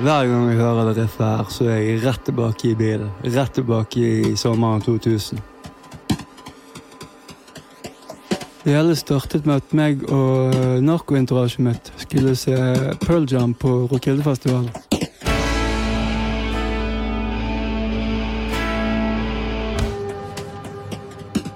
Hver 0.00 0.26
gang 0.26 0.48
jeg 0.48 0.56
hører 0.56 0.88
det 0.88 1.02
riffet 1.02 1.26
her, 1.26 1.48
så 1.52 1.64
er 1.68 1.76
jeg 1.76 2.00
rett 2.02 2.24
tilbake 2.26 2.70
i 2.70 2.74
bilen. 2.74 3.10
Rett 3.22 3.52
tilbake 3.54 4.00
i 4.00 4.36
sommeren 4.36 4.80
2000. 4.82 5.38
Det 8.64 8.74
hele 8.74 8.96
startet 8.96 9.46
med 9.46 9.60
at 9.60 9.74
meg 9.74 10.02
og 10.10 10.54
narkoentourasjet 10.86 11.64
mitt 11.66 11.92
skulle 11.98 12.34
se 12.38 12.56
Pearl 13.04 13.28
Jam 13.30 13.54
på 13.54 13.86
Rockildefestivalen. 13.92 14.70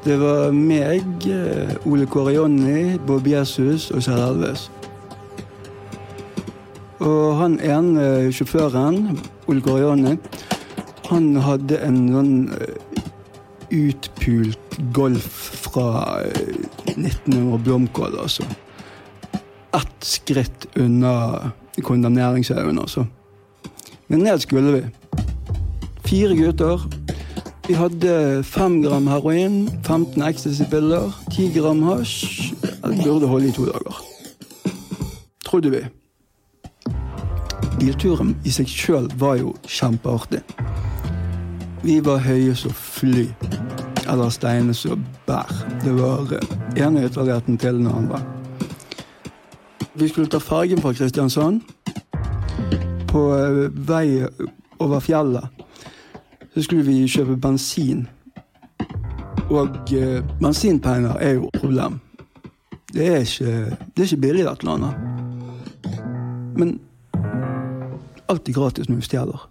Det 0.07 0.21
var 0.21 0.53
meg, 0.54 1.03
Ole 1.86 2.07
Kåre 2.07 2.36
Jonny, 2.36 2.98
Bob 3.07 3.26
Jesus 3.26 3.90
og 3.90 4.04
Kjell 4.07 4.22
Elves. 4.22 4.68
Og 7.05 7.36
han 7.36 7.59
ene 7.61 8.32
sjåføren, 8.32 9.18
Olgariani, 9.50 10.17
han 11.11 11.27
hadde 11.45 11.81
en 11.85 11.99
sånn 12.14 12.36
utpult 13.75 14.79
Golf 14.96 15.36
fra 15.67 16.22
1900 16.95 17.59
blomkål, 17.64 18.17
altså. 18.22 18.46
Ett 19.77 20.07
skritt 20.07 20.67
unna 20.77 21.53
kondemneringshaugen, 21.85 22.81
altså. 22.81 23.07
Men 24.08 24.25
ned 24.25 24.41
skulle 24.44 24.72
vi. 24.77 24.83
Fire 26.07 26.36
gutter. 26.39 26.86
Vi 27.67 27.75
hadde 27.75 28.43
fem 28.47 28.79
gram 28.85 29.08
heroin, 29.11 29.64
15 29.83 30.22
ecstasy-piller, 30.22 31.11
10 31.35 31.53
gram 31.57 31.83
hasj. 31.89 32.53
Det 32.62 33.03
burde 33.03 33.27
holde 33.27 33.48
i 33.48 33.55
to 33.56 33.66
dager. 33.66 34.03
Trodde 35.44 35.72
vi. 35.75 35.83
Bilturen 37.80 38.36
i 38.44 38.52
seg 38.55 38.70
sjøl 38.70 39.10
var 39.20 39.36
jo 39.41 39.52
kjempeartig. 39.69 40.41
Vi 41.82 41.98
var 42.05 42.22
høye 42.24 42.55
som 42.56 42.72
fly. 42.72 43.27
Eller 44.06 44.30
steine 44.30 44.74
som 44.74 45.02
bær. 45.27 45.50
Det 45.82 45.92
var 45.97 46.30
ene 46.78 47.04
ytterligheten 47.06 47.58
til 47.58 47.80
den 47.80 47.91
andre. 47.91 48.22
Vi 49.94 50.08
skulle 50.08 50.30
ta 50.30 50.38
fergen 50.38 50.80
fra 50.80 50.92
Kristiansand. 50.92 51.60
På 53.08 53.28
vei 53.88 54.24
over 54.78 55.00
fjellet 55.00 55.48
så 56.54 56.62
skulle 56.62 56.86
vi 56.86 57.04
kjøpe 57.08 57.36
bensin. 57.36 58.06
Og 59.50 59.92
eh, 59.92 60.24
bensinpenger 60.41 61.20
er 61.20 61.36
jo 61.36 61.50
et 61.52 61.60
problem. 61.60 62.00
Det 62.94 63.06
er 63.06 63.16
ikke, 63.16 63.77
det 63.97 64.02
er 64.02 64.08
ikke 64.08 64.20
billig, 64.20 64.44
dette 64.47 64.64
landet. 64.64 64.94
Men 66.56 66.78
alt 68.28 68.48
er 68.48 68.56
gratis 68.56 68.88
når 68.88 68.96
du 68.96 69.06
stjeler. 69.06 69.50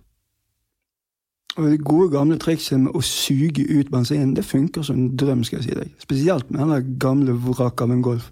Og 1.55 1.69
Det 1.71 1.85
gode, 1.85 2.09
gamle 2.11 2.37
trikset 2.37 2.79
med 2.79 2.95
å 2.95 3.01
suge 3.01 3.63
ut 3.63 3.91
bensinen 3.91 4.33
det 4.35 4.43
funker 4.43 4.83
som 4.83 4.95
en 4.95 5.17
drøm. 5.17 5.43
skal 5.43 5.61
jeg 5.61 5.63
si 5.63 5.77
deg. 5.77 5.93
Spesielt 5.99 6.51
med 6.51 6.67
den 6.67 6.97
gamle 6.99 7.31
vraket 7.31 7.81
av 7.81 7.91
en 7.91 8.01
Golf. 8.01 8.31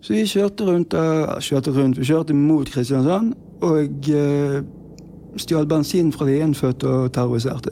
Så 0.00 0.12
vi 0.12 0.26
kjørte 0.26 0.66
rundt, 0.66 0.94
uh, 0.94 1.38
kjørte 1.40 1.70
rundt, 1.72 1.98
vi 1.98 2.04
kjørte 2.04 2.34
mot 2.34 2.68
Kristiansand 2.68 3.32
og 3.64 4.08
eh, 4.10 4.58
stjal 5.40 5.66
bensin 5.66 6.12
fra 6.12 6.26
de 6.26 6.34
innfødte 6.44 6.88
og 6.88 7.12
terroriserte. 7.12 7.70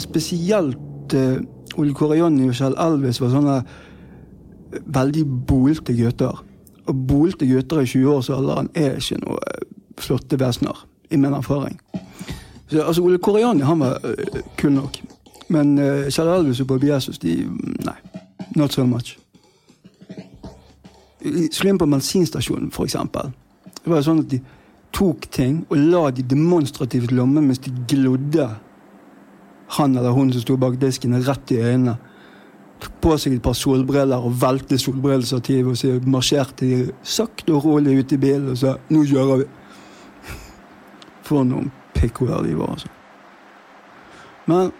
Spesielt 0.00 1.12
eh, 1.12 1.42
Ole 1.76 1.92
Kåre 1.92 2.16
Jonny 2.16 2.48
og 2.48 2.56
Kjell 2.56 2.76
Elvis 2.80 3.20
var 3.20 3.34
sånne 3.34 3.58
veldig 4.96 5.26
bolte 5.48 5.92
gutter. 5.98 6.40
Og 6.86 7.06
bolte 7.08 7.48
gutter 7.48 7.82
i 7.82 7.90
20-årsalderen 7.90 8.70
er 8.78 8.96
ikke 8.96 9.20
noe 9.26 9.55
flotte 10.00 10.38
vesener, 10.40 10.86
i 11.10 11.16
min 11.16 11.34
erfaring. 11.34 11.80
Så, 12.68 12.82
altså, 12.82 13.02
Ole 13.02 13.18
Kåre 13.18 13.44
han 13.46 13.80
var 13.80 14.00
uh, 14.04 14.40
kul 14.56 14.72
nok. 14.72 15.00
Men 15.48 15.78
uh, 15.78 16.08
Kjell 16.10 16.28
Elvis 16.28 16.60
og 16.60 16.66
Bobby 16.66 16.90
Jesus, 16.90 17.18
de 17.18 17.44
Nei. 17.84 17.98
Not 18.56 18.72
so 18.72 18.86
much. 18.86 19.18
Skulle 21.50 21.70
inn 21.70 21.78
på 21.78 21.86
bensinstasjonen, 21.86 22.70
for 22.70 22.86
eksempel. 22.86 23.32
Det 23.82 23.90
var 23.90 24.04
sånn 24.06 24.22
at 24.22 24.30
de 24.30 24.40
tok 24.96 25.26
ting 25.34 25.64
og 25.68 25.76
la 25.76 26.10
de 26.14 26.24
demonstrativt 26.26 27.12
lomme, 27.12 27.42
mens 27.42 27.60
de 27.62 27.72
glodde 27.90 28.48
han 29.76 29.96
eller 29.96 30.14
hun 30.14 30.30
som 30.32 30.44
sto 30.44 30.56
bak 30.56 30.78
disken, 30.80 31.16
rett 31.26 31.52
i 31.52 31.60
øynene. 31.60 31.96
Tok 32.80 32.96
på 33.02 33.16
seg 33.18 33.36
et 33.36 33.44
par 33.44 33.56
solbriller 33.56 34.24
og 34.24 34.36
valgte 34.40 34.78
solbrillestativet 34.78 35.72
og 35.72 35.78
så 35.80 35.94
marsjerte 36.06 36.66
de 36.66 36.90
sakte 37.02 37.54
og 37.56 37.64
rolig 37.64 37.98
ut 37.98 38.12
i 38.12 38.20
bilen 38.20 38.50
og 38.52 38.58
sa 38.58 38.76
'nå 38.90 39.04
kjører 39.04 39.42
vi'. 39.42 39.48
For 41.26 41.42
noen 41.44 41.72
pikkhoder 41.96 42.44
de 42.46 42.54
var, 42.58 42.76
altså. 42.76 42.88
Men 44.46 44.70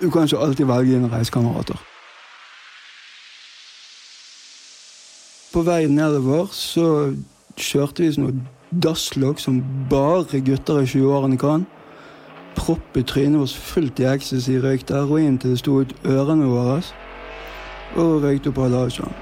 du 0.00 0.10
kan 0.10 0.24
ikke 0.24 0.40
alltid 0.40 0.66
velge 0.66 0.94
dine 0.94 1.10
reisekamerater. 1.12 1.80
På 5.52 5.62
vei 5.64 5.86
nedover 5.88 6.48
så 6.52 6.86
kjørte 7.56 8.04
vi 8.04 8.12
sånn 8.12 8.40
dasslokk 8.84 9.40
som 9.40 9.62
bare 9.90 10.40
gutter 10.44 10.82
i 10.82 10.88
20-årene 10.90 11.38
kan. 11.40 11.64
Proppet 12.56 13.08
trynet 13.12 13.40
vårt 13.40 13.56
fullt 13.68 14.00
i 14.00 14.08
ecstasy, 14.10 14.56
røykte 14.60 14.96
heroin 14.96 15.38
til 15.40 15.52
det 15.54 15.60
sto 15.60 15.80
ut 15.80 15.92
ørene 16.04 16.48
våre. 16.50 16.80
Og 17.96 18.24
røykte 18.24 18.52
opp 18.52 18.60
Hallasjan. 18.64 19.12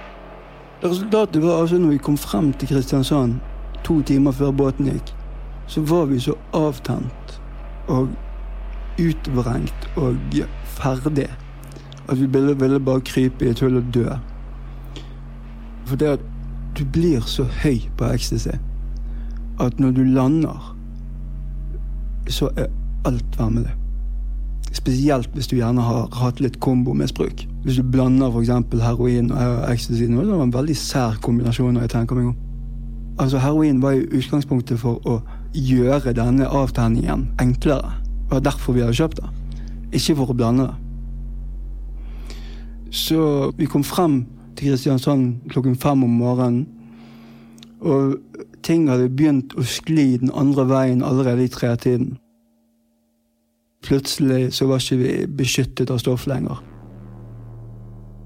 Resultatet 0.82 1.43
var 1.43 1.60
altså 1.60 1.78
når 1.78 1.97
vi 1.97 2.03
kom 2.03 2.19
frem 2.19 2.53
til 2.53 2.69
Kristiansand 2.69 3.38
to 3.84 4.00
timer 4.03 4.32
før 4.32 4.50
båten 4.50 4.91
gikk, 4.91 5.14
så 5.66 5.80
var 5.80 6.04
vi 6.06 6.20
så 6.20 6.34
avtent 6.52 7.41
og 7.88 8.08
utvrengt 9.00 9.88
og 9.97 10.16
ferdig 10.64 11.28
at 12.08 12.20
vi 12.20 12.26
ville, 12.26 12.60
ville 12.60 12.80
bare 12.80 13.00
krype 13.00 13.44
i 13.44 13.48
et 13.48 13.60
hull 13.60 13.76
og 13.76 13.94
dø. 13.94 14.08
For 15.84 15.97
det 15.97 16.06
at 16.06 16.20
du 16.78 16.84
blir 16.92 17.20
så 17.20 17.47
høy 17.62 17.80
på 17.97 18.04
ecstasy 18.04 18.56
at 19.60 19.80
når 19.80 19.91
du 19.91 20.02
lander, 20.02 20.76
så 22.28 22.48
er 22.56 22.66
alt 23.04 23.38
vemmelig. 23.38 23.70
Spesielt 24.72 25.31
hvis 25.34 25.46
du 25.46 25.56
gjerne 25.56 25.81
har 25.81 26.08
hatt 26.12 26.41
litt 26.41 26.58
kombomisbruk. 26.60 27.46
Hvis 27.64 27.76
du 27.76 27.82
blander 27.82 28.32
f.eks. 28.32 28.48
heroin 28.82 29.31
og 29.32 29.70
ecstasy. 29.72 30.04
Det 30.04 30.42
en 30.42 30.54
veldig 30.54 30.76
sær 30.76 31.14
kombinasjon. 31.22 31.75
når 31.75 31.81
jeg 31.81 31.91
tenker 31.91 32.16
meg 32.16 32.26
om. 32.26 32.36
Altså 33.19 33.38
Heroin 33.38 33.82
var 33.82 33.91
jo 33.91 34.06
utgangspunktet 34.19 34.81
for 34.81 34.98
å 35.06 35.20
gjøre 35.54 36.15
denne 36.16 36.48
avtenningen 36.50 37.28
enklere. 37.41 37.94
Det 38.25 38.31
var 38.37 38.47
derfor 38.50 38.75
vi 38.75 38.82
hadde 38.82 38.98
kjøpt 38.98 39.20
det. 39.20 39.31
Ikke 39.94 40.16
for 40.19 40.32
å 40.32 40.37
blande 40.37 40.69
det. 40.69 40.78
Så 42.94 43.50
vi 43.59 43.66
kom 43.66 43.84
frem 43.87 44.25
til 44.54 44.70
Kristiansand 44.70 45.50
klokken 45.50 45.76
fem 45.78 46.04
om 46.06 46.19
morgenen. 46.19 46.66
Og 47.84 48.16
ting 48.64 48.87
hadde 48.88 49.10
begynt 49.12 49.54
å 49.59 49.64
skli 49.66 50.14
den 50.22 50.31
andre 50.34 50.64
veien 50.70 51.03
allerede 51.04 51.44
i 51.44 51.53
tretiden. 51.53 52.14
Plutselig 53.84 54.54
så 54.56 54.69
var 54.70 54.81
ikke 54.81 55.00
vi 55.03 55.16
beskyttet 55.43 55.91
av 55.93 56.00
stoff 56.00 56.25
lenger. 56.31 56.62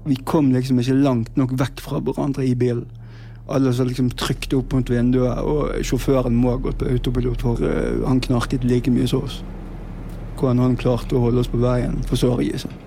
Vi 0.07 0.15
kom 0.25 0.53
liksom 0.53 0.79
ikke 0.79 1.01
langt 1.01 1.35
nok 1.37 1.57
vekk 1.59 1.83
fra 1.83 1.99
hverandre 1.99 2.45
i 2.47 2.55
bilen. 2.55 2.87
Alle 3.49 3.73
som 3.73 3.87
liksom 3.89 4.11
trykte 4.13 4.59
opp 4.59 4.73
mot 4.75 4.89
vinduet, 4.89 5.39
og 5.41 5.79
sjåføren 5.85 6.35
må 6.37 6.53
ha 6.53 6.59
gått 6.61 6.77
på 6.81 6.89
autopilot, 6.91 7.41
for 7.41 7.63
uh, 7.63 8.03
han 8.05 8.21
knarket 8.21 8.67
like 8.67 8.91
mye 8.93 9.07
som 9.09 9.25
oss. 9.25 9.39
Hvordan 10.37 10.61
han 10.61 10.77
klarte 10.79 11.17
å 11.17 11.23
holde 11.23 11.41
oss 11.41 11.49
på 11.49 11.61
veien, 11.63 11.97
forstår 12.11 12.43
jeg 12.45 12.61
seg. 12.65 12.77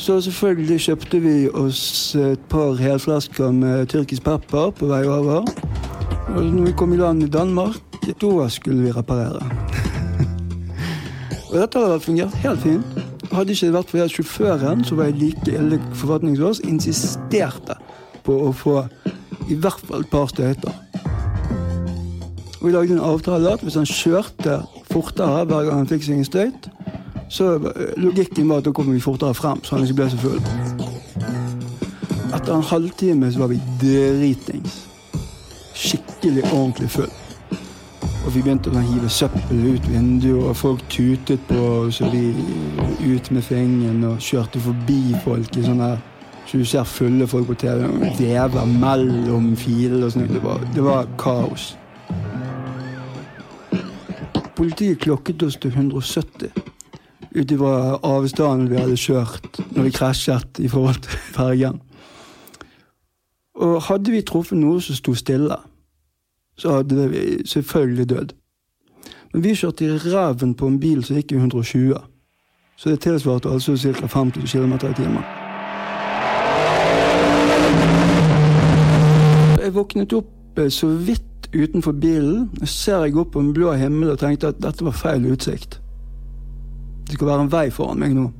Så 0.00 0.20
selvfølgelig 0.24 0.78
kjøpte 0.80 1.18
vi 1.20 1.34
oss 1.50 1.82
et 2.16 2.40
par 2.48 2.78
helflasker 2.80 3.50
med 3.52 3.90
tyrkisk 3.92 4.24
pepper 4.24 4.70
på 4.78 4.88
vei 4.88 5.02
over. 5.04 5.44
Og 6.30 6.46
når 6.46 6.70
vi 6.70 6.76
kom 6.78 6.94
i 6.94 7.00
land 7.00 7.26
i 7.26 7.28
Danmark, 7.28 7.82
da 8.06 8.48
skulle 8.48 8.86
vi 8.86 8.94
reparere. 8.94 9.42
og 11.50 11.54
dette 11.58 11.82
hadde 11.82 12.00
fungert 12.00 12.34
helt 12.46 12.62
fint. 12.62 13.00
Hadde 13.30 13.52
ikke 13.52 13.66
det 13.66 13.74
vært 13.74 13.92
fordi 13.92 14.08
sjåføren, 14.14 14.84
som 14.86 15.02
var 15.02 15.10
i 15.10 15.18
like 15.18 15.52
ille 15.52 15.82
forfatning 15.92 16.38
som 16.38 16.48
oss, 16.48 16.62
insisterte 16.64 17.76
på 18.24 18.36
å 18.48 18.52
få 18.56 18.76
i 19.50 19.56
hvert 19.58 19.82
fall 19.86 20.04
et 20.04 20.12
par 20.12 20.28
støyter. 20.30 20.74
Vi 22.60 22.72
lagde 22.72 22.92
en 22.92 23.04
avtale 23.04 23.54
at 23.54 23.62
hvis 23.64 23.78
han 23.80 23.88
kjørte 23.88 24.60
fortere 24.90 25.46
hver 25.48 25.68
gang 25.68 25.80
han 25.80 25.88
fikk 25.88 26.04
seg 26.04 26.20
en 26.20 26.28
støyt, 26.28 26.68
så 27.30 27.54
logikken 27.96 28.50
var 28.50 28.60
at 28.60 28.66
da 28.66 28.74
kommer 28.76 28.92
vi 28.92 29.00
fortere 29.00 29.34
frem, 29.38 29.62
så 29.64 29.76
han 29.76 29.86
ikke 29.86 30.00
ble 30.02 30.10
så 30.12 30.18
full. 30.20 30.40
Etter 32.34 32.52
en 32.54 32.66
halvtime 32.66 33.30
så 33.32 33.44
var 33.44 33.52
vi 33.54 33.60
dritings. 33.80 34.76
Skikkelig 35.74 36.44
ordentlig 36.50 36.90
full. 36.90 37.10
Og 38.26 38.34
vi 38.34 38.42
begynte 38.42 38.68
å 38.74 38.82
hive 38.84 39.08
søppel 39.08 39.64
ut 39.72 39.88
vinduet, 39.88 40.50
og 40.50 40.58
folk 40.58 40.84
tutet 40.92 41.40
på 41.48 41.64
og 41.80 42.12
vi 42.12 42.26
ut 43.14 43.30
med 43.32 43.46
fingeren 43.46 44.04
og 44.10 44.20
kjørte 44.20 44.60
forbi 44.60 45.00
folk 45.24 45.56
i 45.56 45.64
sånn 45.64 45.80
her 45.80 46.09
så 46.50 46.58
du 46.58 46.64
ser 46.64 46.84
fulle 46.84 47.26
folk 47.30 47.46
på 47.46 47.54
TV 47.54 47.84
vever 48.18 48.64
mellom 48.66 49.52
filer 49.54 50.08
og 50.08 50.10
sånn. 50.10 50.24
Det, 50.26 50.40
det, 50.74 50.82
var 50.82 51.06
kaos. 51.20 51.76
Politiet 54.58 54.98
klokket 55.04 55.44
oss 55.46 55.60
til 55.62 55.70
170 55.70 56.50
ut 57.30 57.52
ifra 57.54 58.00
avstanden 58.02 58.66
vi 58.72 58.80
hadde 58.80 58.96
kjørt 58.98 59.60
når 59.76 59.86
vi 59.86 59.92
krasjet 59.94 60.58
i 60.58 60.66
forhold 60.72 60.98
til 61.04 61.20
fergen. 61.36 61.78
Og 63.54 63.76
hadde 63.86 64.10
vi 64.10 64.24
truffet 64.26 64.58
noe 64.58 64.80
som 64.82 64.98
sto 64.98 65.14
stille, 65.14 65.54
så 66.58 66.80
hadde 66.80 67.06
vi 67.12 67.22
selvfølgelig 67.46 68.08
dødd. 68.10 68.34
Men 69.36 69.44
vi 69.44 69.54
kjørte 69.54 69.86
i 69.86 70.00
ræven 70.02 70.56
på 70.58 70.66
en 70.66 70.80
bil 70.82 71.04
som 71.06 71.20
gikk 71.20 71.36
i 71.36 71.38
120. 71.38 71.94
Så 72.74 72.90
det 72.90 73.04
tilsvarte 73.06 73.54
altså 73.54 73.76
ca. 73.78 74.10
50 74.18 74.50
km 74.50 74.74
i 74.90 74.96
timen. 74.98 75.39
Våknet 79.80 80.12
opp 80.12 80.58
eh, 80.58 80.68
så 80.68 80.88
vidt 80.88 81.48
utenfor 81.52 81.92
bilen. 81.92 82.50
ser 82.64 83.04
jeg 83.04 83.16
opp 83.16 83.32
på 83.32 83.40
en 83.40 83.54
blå 83.54 83.72
himmel 83.72 84.10
og 84.10 84.18
tenkte 84.18 84.52
at 84.52 84.60
dette 84.62 84.84
var 84.84 84.92
feil 84.92 85.26
utsikt. 85.32 85.80
Det 87.06 87.16
skal 87.16 87.26
være 87.26 87.46
en 87.46 87.52
vei 87.52 87.70
foran 87.70 87.98
meg 87.98 88.14
nå. 88.14 88.30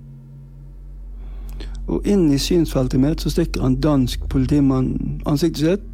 Og 1.90 2.06
inn 2.06 2.28
i 2.30 2.38
synsfeltet 2.38 3.00
mitt 3.02 3.20
så 3.20 3.32
stikker 3.32 3.64
en 3.66 3.80
dansk 3.82 4.28
politimann 4.30 5.22
ansiktet 5.26 5.64
sitt 5.64 5.86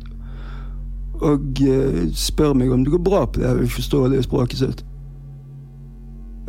og 1.25 1.63
uh, 1.65 2.03
spør 2.13 2.53
meg 2.53 2.73
om 2.73 2.83
det 2.85 2.93
går 2.93 3.01
bra 3.01 3.23
på 3.25 3.41
det 3.41 3.49
jeg 3.49 3.71
forstår 3.73 4.11
det 4.13 4.25
språket 4.27 4.59
sitt. 4.61 4.83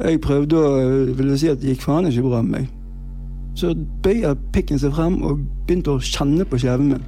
Jeg 0.03 0.19
prøvde 0.21 0.59
å 0.59 0.73
uh, 0.75 1.13
ville 1.15 1.37
si 1.39 1.47
at 1.47 1.61
det 1.61 1.71
gikk 1.71 1.85
faen 1.87 2.09
ikke 2.09 2.25
bra 2.25 2.41
med 2.43 2.51
meg. 2.57 2.73
Så 3.55 3.71
bøyer 4.03 4.35
pikken 4.53 4.81
seg 4.81 4.91
frem 4.93 5.21
og 5.23 5.39
begynte 5.63 5.95
å 5.95 6.03
kjenne 6.03 6.43
på 6.45 6.59
kjeven 6.59 6.91
min. 6.91 7.07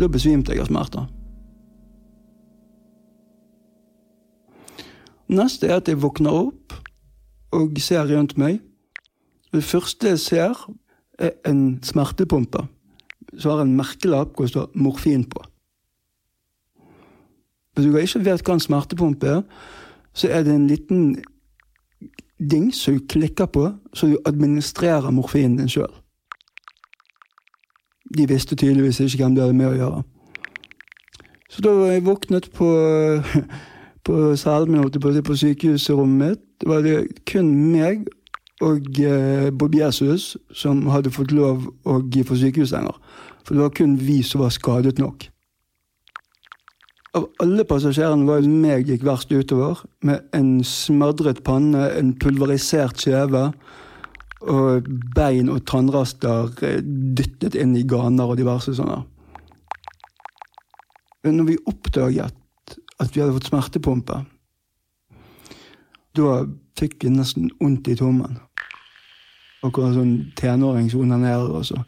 Da 0.00 0.08
besvimte 0.08 0.54
jeg 0.54 0.62
av 0.64 0.70
smerter. 0.70 1.06
Neste 5.30 5.68
er 5.68 5.78
at 5.78 5.88
jeg 5.88 6.00
våkner 6.02 6.34
opp 6.34 6.74
og 7.54 7.78
ser 7.82 8.08
rundt 8.10 8.36
meg. 8.40 8.58
Det 9.54 9.62
første 9.66 10.14
jeg 10.14 10.22
ser, 10.22 10.66
er 11.20 11.34
en 11.46 11.78
smertepumpe 11.84 12.64
som 13.36 13.52
har 13.52 13.62
en 13.62 13.76
merkelapp 13.76 14.34
hvor 14.34 14.46
det 14.46 14.50
står 14.54 14.70
'morfin' 14.74 15.28
på. 15.28 15.42
Hvis 17.74 17.86
du 17.86 17.96
ikke 17.96 18.24
vet 18.24 18.42
hva 18.42 18.54
en 18.54 18.60
smertepumpe 18.60 19.26
er, 19.26 19.42
så 20.12 20.28
er 20.28 20.42
det 20.42 20.54
en 20.54 20.66
liten 20.66 21.22
ding 22.50 22.74
som 22.74 22.98
du 22.98 23.06
klikker 23.06 23.46
på, 23.46 23.68
så 23.94 24.06
du 24.06 24.18
administrerer 24.26 25.10
morfinen 25.10 25.56
din 25.56 25.68
sjøl. 25.68 25.92
De 28.16 28.26
visste 28.28 28.56
tydeligvis 28.56 29.00
ikke 29.00 29.24
hvem 29.24 29.36
de 29.36 29.44
hadde 29.44 29.58
med 29.58 29.70
å 29.70 29.76
gjøre. 29.78 30.00
Så 31.50 31.62
da 31.66 31.74
jeg 31.90 32.06
våknet 32.06 32.50
på 32.54 32.70
på 34.04 34.36
cellen 34.36 34.90
på, 34.90 35.12
på 35.24 35.36
sykehusrommet 35.36 36.30
mitt, 36.30 36.66
var 36.66 36.82
det 36.84 36.96
kun 37.28 37.50
meg 37.72 38.06
og 38.60 39.00
eh, 39.00 39.48
Bob 39.52 39.74
Jesus 39.74 40.34
som 40.52 40.82
hadde 40.92 41.12
fått 41.12 41.32
lov 41.32 41.68
å 41.88 42.00
gi 42.12 42.24
for 42.26 42.40
sykehussenger. 42.40 42.96
For 43.44 43.56
det 43.56 43.64
var 43.64 43.76
kun 43.76 43.96
vi 44.00 44.20
som 44.26 44.42
var 44.44 44.52
skadet 44.52 45.00
nok. 45.00 45.28
Av 47.16 47.26
alle 47.42 47.64
passasjerene 47.66 48.28
var 48.28 48.44
det 48.44 48.52
meg 48.52 48.90
gikk 48.90 49.02
verst 49.06 49.32
utover, 49.32 49.80
med 50.06 50.28
en 50.36 50.60
smadret 50.66 51.40
panne, 51.46 51.88
en 51.96 52.12
pulverisert 52.20 53.00
kjeve 53.02 53.48
og 54.40 54.86
bein 55.14 55.50
og 55.52 55.64
tannraster 55.68 56.52
eh, 56.64 56.80
dyttet 56.82 57.58
inn 57.58 57.74
i 57.76 57.86
ganer 57.88 58.30
og 58.30 58.38
diverse 58.40 58.74
sånne. 58.76 59.02
Men 61.24 61.36
når 61.36 61.50
vi 61.50 61.62
oppdaget 61.68 62.40
at 63.00 63.16
vi 63.16 63.22
hadde 63.22 63.34
fått 63.36 63.48
smertepumpe. 63.48 64.20
Da 66.16 66.42
fikk 66.78 67.04
vi 67.04 67.14
nesten 67.14 67.48
vondt 67.60 67.88
i 67.88 67.96
tommen. 67.96 68.36
Akkurat 69.64 69.96
sånn 69.96 70.30
tenåring 70.38 70.88
som 70.92 71.04
onanerer 71.04 71.52
også? 71.60 71.80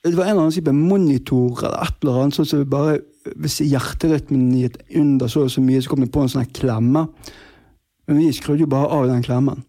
Det 0.00 0.16
var 0.16 0.24
en 0.24 0.32
eller 0.32 0.46
annen 0.46 0.54
type 0.56 0.72
monitor 0.72 1.60
eller 1.60 1.82
et 1.84 2.04
eller 2.04 2.22
annet, 2.22 2.36
sånn 2.38 2.48
som 2.48 2.62
bare 2.72 3.00
hvis 3.36 3.60
hjerterytmen 3.60 4.52
gikk 4.56 4.78
under 4.96 5.28
så 5.28 5.44
og 5.44 5.52
så 5.52 5.62
mye, 5.64 5.80
så 5.82 5.92
kom 5.92 6.04
det 6.04 6.12
på 6.12 6.22
en 6.24 6.32
sånn 6.32 6.48
klemme. 6.56 7.06
Men 8.08 8.20
vi 8.20 8.30
skrudde 8.34 8.64
jo 8.64 8.70
bare 8.70 8.88
av 8.96 9.08
den 9.10 9.24
klemmen. 9.24 9.64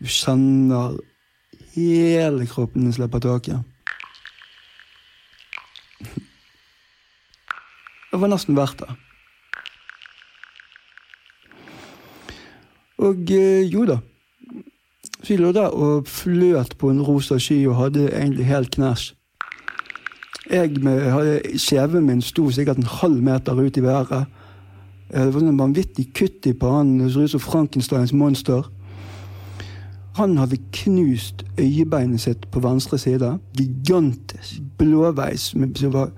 Du 0.00 0.06
kjenner 0.12 0.98
hele 1.74 2.46
kroppen 2.46 2.84
din 2.84 2.94
slipper 2.94 3.22
taket. 3.24 3.64
Det 8.12 8.20
var 8.22 8.30
nesten 8.32 8.56
verdt 8.56 8.84
det. 8.84 8.94
Og 13.06 13.32
eh, 13.34 13.64
jo 13.68 13.84
da. 13.88 13.98
Så 15.22 15.32
vi 15.32 15.36
lå 15.40 15.52
der 15.52 15.72
og 15.74 16.06
fløt 16.06 16.76
på 16.78 16.90
en 16.92 17.02
rosa 17.02 17.38
sky 17.38 17.64
og 17.66 17.78
hadde 17.80 18.08
egentlig 18.10 18.46
helt 18.46 18.70
knæsj. 18.76 19.12
Jeg 20.50 20.76
med, 20.82 21.00
hadde, 21.10 21.40
Kjeven 21.58 22.06
min 22.06 22.22
sto 22.22 22.50
sikkert 22.50 22.78
en 22.78 22.90
halv 23.00 23.22
meter 23.22 23.58
ut 23.58 23.76
i 23.76 23.82
været. 23.82 24.28
Det 25.10 25.26
var 25.34 25.42
sånn 25.42 25.58
vanvittig 25.58 26.10
kutt 26.14 26.46
i 26.46 26.54
pannen. 26.54 27.00
Det 27.02 27.12
så 27.14 27.26
ut 27.26 27.34
som 27.34 27.42
Frankensteins 27.42 28.14
monster. 28.14 28.68
Han 30.16 30.38
hadde 30.38 30.60
knust 30.72 31.42
øyebeinet 31.60 32.22
sitt 32.22 32.46
på 32.50 32.62
venstre 32.64 32.98
side. 32.98 33.34
Gigantisk. 33.58 34.62
Blåveis 34.78 35.50
som 35.50 35.92
var 35.92 36.14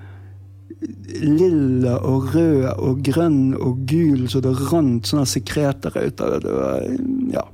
lilla 1.18 1.96
og 2.06 2.34
rød 2.34 2.68
og 2.78 3.00
grønn 3.02 3.54
og 3.56 3.80
gul, 3.88 4.28
så 4.30 4.42
det 4.44 4.54
rant 4.70 5.08
sånne 5.08 5.26
sekreter 5.26 5.96
ut 5.96 6.20
av 6.22 6.34
det. 6.34 6.42
det 6.44 6.54
var, 6.54 6.84
ja. 7.32 7.44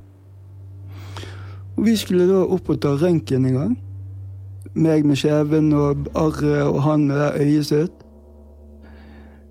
Og 1.85 1.89
vi 1.91 1.95
skulle 2.01 2.25
da 2.25 2.39
opp 2.49 2.69
og 2.73 2.79
ta 2.81 2.95
røntgen 2.97 3.43
en 3.45 3.53
gang. 3.53 3.73
Meg 4.73 5.03
med 5.05 5.19
kjeven 5.21 5.67
og 5.77 6.07
arret 6.17 6.63
og 6.65 6.79
han 6.81 7.03
med 7.05 7.19
det 7.21 7.43
øyet 7.43 7.67
sitt. 7.67 7.99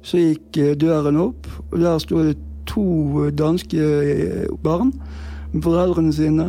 Så 0.02 0.18
gikk 0.18 0.58
eh, 0.58 0.73
døren 0.75 1.20
opp, 1.23 1.47
og 1.70 1.78
der 1.78 2.02
sto 2.02 2.25
det 2.26 2.35
to 2.66 3.30
danske 3.30 3.78
eh, 3.78 4.50
barn 4.66 4.90
med 5.52 5.62
foreldrene 5.62 6.12
sine. 6.12 6.49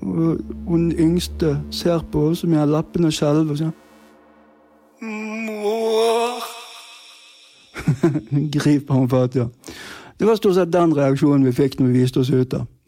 Og 0.00 0.40
hun 0.64 0.88
yngste 0.96 1.58
ser 1.70 2.00
på 2.12 2.30
oss 2.30 2.46
med 2.48 2.72
lappene 2.72 3.12
og 3.12 3.12
skjelver 3.12 3.52
og 3.52 3.60
sier 3.60 3.76
Mor 5.04 6.40
Griper 8.56 8.96
han 8.96 9.12
fatt, 9.12 9.36
ja. 9.36 9.50
Det 10.16 10.24
var 10.24 10.40
stort 10.40 10.56
sett 10.56 10.72
den 10.72 10.96
reaksjonen 10.96 11.44
vi 11.44 11.52
fikk 11.52 11.82
når 11.82 11.92
vi 11.92 12.00
viste 12.00 12.24
oss 12.24 12.32
ut. 12.32 12.56
Sier 12.56 12.81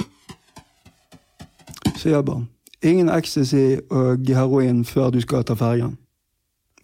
bare 2.04 2.46
ingen 2.82 3.08
ecstasy 3.08 3.80
og 3.90 4.18
heroin 4.28 4.84
før 4.84 5.10
du 5.10 5.20
skal 5.20 5.44
ta 5.44 5.54
fergen. 5.54 5.98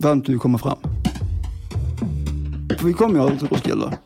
Vent 0.02 0.24
til 0.24 0.34
du 0.34 0.38
kommer 0.38 0.58
frem. 0.58 0.78
For 2.78 2.86
vi 2.86 2.92
kom 2.92 3.16
jo 3.16 3.22
aldri 3.22 3.38
til 3.38 3.48
Roskilde 3.48 3.98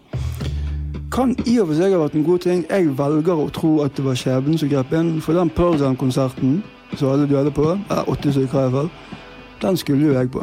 kan 1.15 1.37
i 1.47 1.61
og 1.63 1.69
for 1.69 1.79
seg 1.79 1.93
ha 1.95 1.99
vært 2.01 2.17
en 2.19 2.25
god 2.27 2.43
ting. 2.43 2.65
Jeg 2.67 2.89
velger 2.99 3.39
å 3.39 3.51
tro 3.55 3.69
at 3.85 3.95
det 3.95 4.03
var 4.03 4.19
skjebnen 4.19 4.59
som 4.59 4.71
grep 4.71 4.91
inn. 4.99 5.21
For 5.23 5.37
den 5.39 5.53
Pearl 5.55 5.79
konserten 5.97 6.57
som 6.99 7.13
alle 7.13 7.29
døde 7.31 7.53
på, 7.55 7.69
eller 7.77 8.11
åtte 8.11 8.33
stykker 8.35 8.59
i 8.59 8.73
hvert 8.73 8.75
fall, 8.75 8.91
den 9.63 9.79
skulle 9.79 10.09
jo 10.09 10.17
jeg 10.19 10.31
på. 10.35 10.43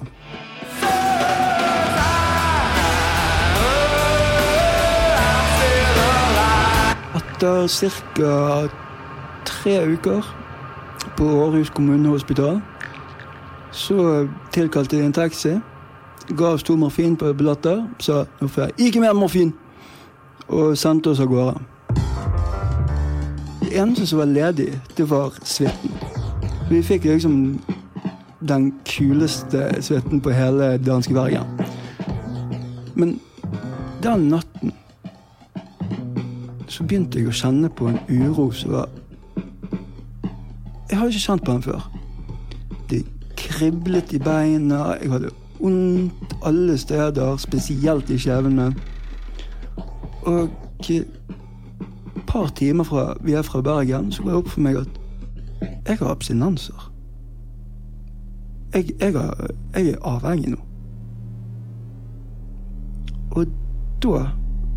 Etter 7.20 7.68
ca. 7.68 8.70
tre 9.46 9.76
uker 9.92 10.41
på 11.18 11.24
Århus 11.24 11.70
kommunehospital 11.70 12.62
så 13.72 14.28
tilkalte 14.52 14.98
de 14.98 15.06
en 15.06 15.14
taxi. 15.14 15.60
Ga 16.38 16.54
oss 16.54 16.64
to 16.64 16.76
morfin 16.76 17.16
på 17.16 17.34
billetter. 17.34 17.86
Sa 18.00 18.26
nå 18.42 18.48
får 18.48 18.62
jeg 18.62 18.88
ikke 18.88 19.04
mer 19.04 19.14
morfin 19.14 19.54
og 20.48 20.78
sendte 20.78 21.10
oss 21.10 21.20
av 21.20 21.32
gårde. 21.32 21.60
Det 23.62 23.78
eneste 23.80 24.08
som 24.08 24.20
var 24.20 24.26
ledig, 24.26 24.74
det 24.98 25.10
var 25.10 25.32
suiten. 25.44 25.92
Vi 26.70 26.82
fikk 26.84 27.04
liksom 27.04 27.62
den 28.48 28.74
kuleste 28.86 29.84
suiten 29.84 30.22
på 30.22 30.30
hele 30.36 30.78
danske 30.78 31.14
Bergen. 31.14 31.48
Men 32.96 33.20
den 34.04 34.28
natten 34.30 34.74
så 36.68 36.84
begynte 36.84 37.20
jeg 37.20 37.28
å 37.28 37.36
kjenne 37.36 37.70
på 37.70 37.88
en 37.92 38.00
uro 38.10 38.52
som 38.56 38.72
var 38.76 39.01
Jeg 41.02 41.08
jo 41.08 41.10
ikke 41.10 41.20
kjent 41.20 41.46
på 41.46 41.52
den 41.52 41.62
før. 41.62 41.92
Det 42.90 43.06
kriblet 43.38 44.14
i 44.14 44.20
beina, 44.20 44.76
jeg 45.02 45.10
hadde 45.12 45.30
vondt 45.60 46.36
alle 46.46 46.78
steder, 46.78 47.38
spesielt 47.38 48.10
i 48.10 48.18
kjevene. 48.18 48.68
Og 50.22 50.50
et 50.90 51.08
par 52.28 52.48
timer 52.56 52.84
fra 52.84 53.14
vi 53.22 53.34
er 53.34 53.42
fra 53.42 53.62
Bergen, 53.62 54.12
så 54.12 54.22
går 54.22 54.30
det 54.30 54.38
opp 54.38 54.50
for 54.50 54.62
meg 54.62 54.78
at 54.78 55.00
Jeg 55.88 55.98
har 55.98 56.12
abstinenser. 56.12 56.92
Jeg, 58.74 58.86
jeg, 59.00 59.14
har, 59.14 59.48
jeg 59.76 59.90
er 59.90 59.98
avhengig 60.04 60.50
nå. 60.50 60.58
Og 63.32 63.46
da 64.04 64.28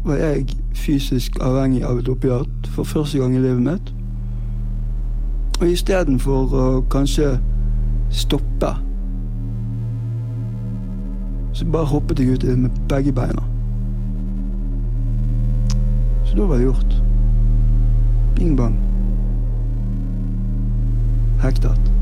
var 0.04 0.16
jeg 0.16 0.56
fysisk 0.74 1.36
avhengig 1.40 1.84
av 1.84 1.98
et 1.98 2.08
opiat 2.08 2.72
for 2.72 2.84
første 2.84 3.18
gang 3.18 3.36
i 3.36 3.44
livet 3.44 3.62
mitt. 3.62 3.93
Og 5.60 5.70
istedenfor 5.70 6.54
å 6.54 6.66
kanskje 6.90 7.36
stoppe, 8.10 8.72
så 11.54 11.66
bare 11.70 11.86
hoppet 11.86 12.20
jeg 12.20 12.34
uti 12.34 12.56
med 12.58 12.70
begge 12.90 13.14
beina. 13.14 13.46
Så 16.24 16.36
da 16.36 16.48
var 16.50 16.58
det 16.58 16.66
gjort. 16.66 16.96
Bing 18.34 18.56
bang. 18.58 18.78
Hektet. 21.42 21.93